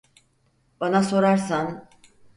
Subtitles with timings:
[0.79, 1.89] Bana sorarsan…